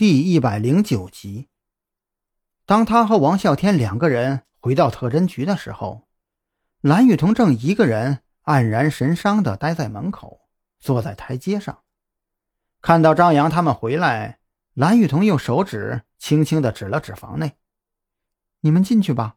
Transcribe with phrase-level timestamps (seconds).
[0.00, 1.50] 第一百零九集，
[2.64, 6.08] 当他和王啸天两个人回到特侦局的时候，
[6.80, 11.82] 蓝雨桐正一个人黯然神伤的待在门口，坐在台阶上。
[12.80, 14.38] 看到张扬他们回来，
[14.72, 17.58] 蓝雨桐用手指轻轻的指了指房内
[18.60, 19.36] ：“你们进去吧，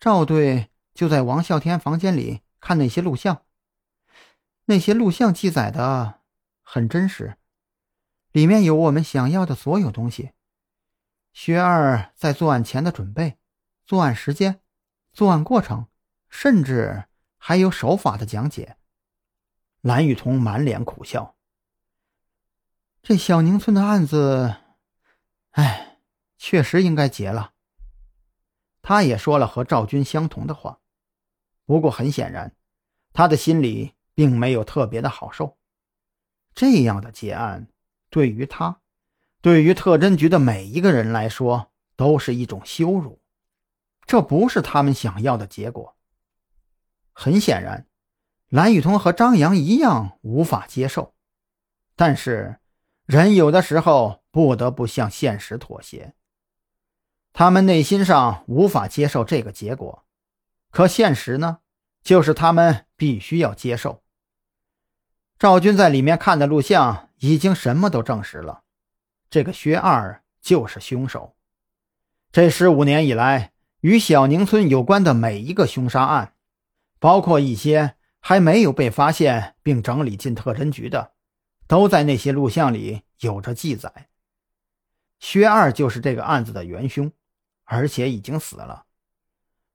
[0.00, 3.44] 赵队就在王啸天房间里看那些录像。
[4.64, 6.22] 那些录像记载的
[6.64, 7.36] 很真实。”
[8.32, 10.32] 里面有我们想要的所有东西。
[11.32, 13.38] 薛二在作案前的准备、
[13.86, 14.60] 作案时间、
[15.12, 15.86] 作案过程，
[16.28, 17.04] 甚至
[17.38, 18.76] 还有手法的讲解。
[19.80, 21.36] 蓝雨桐满脸苦笑。
[23.02, 24.56] 这小宁村的案子，
[25.50, 25.98] 哎，
[26.38, 27.52] 确实应该结了。
[28.80, 30.80] 他也说了和赵军相同的话，
[31.66, 32.54] 不过很显然，
[33.12, 35.58] 他的心里并没有特别的好受。
[36.54, 37.68] 这样的结案。
[38.12, 38.78] 对于他，
[39.40, 43.22] 对于特侦局的每一个人来说，都是一种羞辱。
[44.04, 45.96] 这不是他们想要的结果。
[47.14, 47.86] 很显然，
[48.50, 51.14] 蓝雨桐和张扬一样无法接受。
[51.96, 52.58] 但是，
[53.06, 56.12] 人有的时候不得不向现实妥协。
[57.32, 60.04] 他们内心上无法接受这个结果，
[60.70, 61.60] 可现实呢，
[62.02, 64.02] 就是他们必须要接受。
[65.42, 67.08] 赵军在里面看的录像。
[67.18, 68.62] 已经什么都证实了，
[69.28, 71.34] 这个薛二就是凶手。
[72.30, 76.34] 这十五年以来，与小宁村有关的每一个凶杀案，
[77.00, 81.12] 包括一些还没有被发现并整理进特侦局的，
[81.66, 84.08] 都在那些录像里有着记载。
[85.18, 87.10] 薛二就是这个案子的元凶，
[87.64, 88.84] 而且已经死了。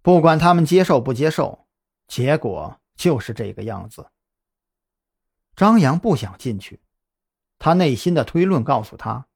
[0.00, 1.66] 不管他们接受不接受，
[2.06, 4.06] 结果就是这个样子。
[5.56, 6.80] 张扬不想进去。
[7.58, 9.26] 他内心的推论告诉他，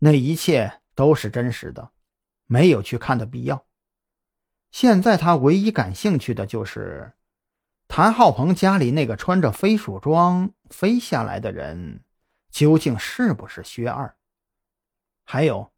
[0.00, 1.92] 那一切都是真实的，
[2.44, 3.66] 没有去看的必要。
[4.70, 7.14] 现在他唯一感兴趣的就是
[7.88, 12.04] 谭浩鹏家里那个穿着飞鼠装飞下来的人，
[12.50, 14.14] 究竟是不是薛二？
[15.24, 15.72] 还有，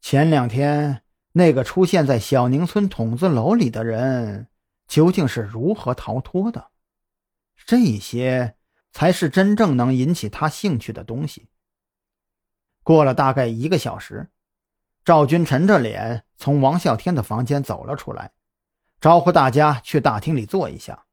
[0.00, 4.48] 前两天那个出现在小宁村筒子楼里的人，
[4.88, 6.72] 究竟是如何逃脱的？
[7.64, 8.56] 这些。
[8.98, 11.48] 才是真正能引起他兴趣的东西。
[12.82, 14.28] 过了大概一个小时，
[15.04, 18.32] 赵军沉着脸从王啸天的房间走了出来，
[19.00, 21.04] 招呼大家去大厅里坐一下。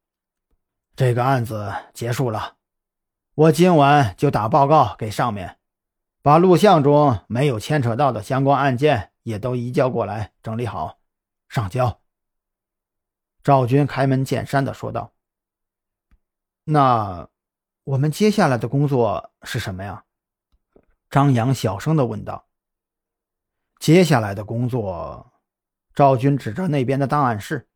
[0.96, 2.56] 这个案子结束了，
[3.36, 5.60] 我今晚就打报告给上面，
[6.22, 10.98] 把录像中没有牵扯到的相关案件也都移交过来整理好，
[11.48, 12.00] 上交。
[13.44, 15.12] 赵军开门见山的说道
[16.66, 17.28] ：“那。”
[17.86, 20.02] 我们接下来的工作是什么呀？
[21.08, 22.48] 张扬小声的问道。
[23.78, 25.32] 接下来的工作，
[25.94, 27.68] 赵军指着那边的档案室，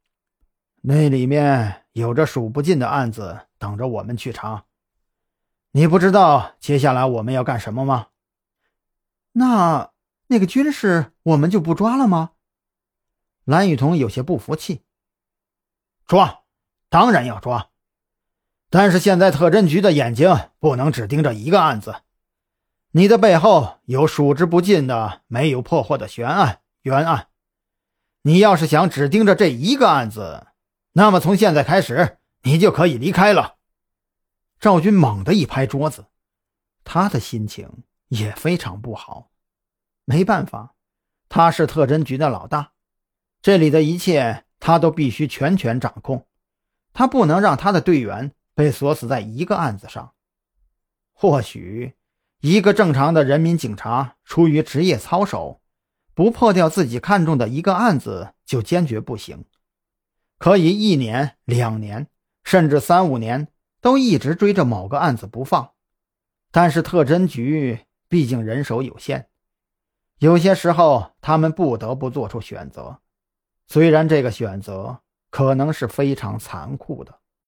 [0.80, 4.64] 那里面有着数不尽的案子等着我们去查。
[5.70, 8.08] 你不知道接下来我们要干什么吗？
[9.30, 9.92] 那
[10.26, 12.32] 那个军士我们就不抓了吗？
[13.44, 14.82] 蓝雨桐有些不服气。
[16.04, 16.42] 抓，
[16.88, 17.70] 当然要抓。
[18.72, 21.96] 但是现在特侦局的眼睛不能只盯着一个案子，
[22.92, 27.26] 你的背后有数之不尽的没有破获的悬案、冤案。
[28.22, 30.46] 你要是想只盯着这一个案子，
[30.92, 33.56] 那么从现在开始你就可以离开了。
[34.60, 36.06] 赵军猛地一拍桌子，
[36.84, 39.30] 他的心情也非常不好。
[40.04, 40.74] 没办法，
[41.28, 42.72] 他是特侦局的老大，
[43.42, 46.28] 这里的一切他都必须全权掌控，
[46.92, 48.32] 他不能让他的队员。
[48.60, 50.12] 被锁死在一个案子上，
[51.14, 51.94] 或许
[52.42, 55.62] 一个正常的人民警察出于职业操守，
[56.12, 59.46] 不破掉自己看中的一个案子就坚决不行。
[60.36, 62.08] 可以一年、两年，
[62.44, 63.48] 甚至三五年
[63.80, 65.70] 都一直追着某个案子不放。
[66.50, 69.30] 但是特侦局毕竟人手有限，
[70.18, 73.00] 有些时候他们不得不做出选择，
[73.66, 75.00] 虽然这个选择
[75.30, 77.19] 可能是非常残酷的。